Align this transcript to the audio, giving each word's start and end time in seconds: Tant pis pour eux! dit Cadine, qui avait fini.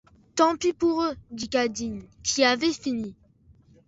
Tant 0.33 0.55
pis 0.55 0.73
pour 0.73 1.03
eux! 1.03 1.15
dit 1.29 1.47
Cadine, 1.47 2.01
qui 2.23 2.43
avait 2.43 2.73
fini. 2.73 3.15